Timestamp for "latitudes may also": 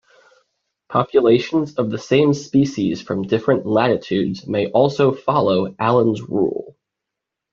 3.67-5.11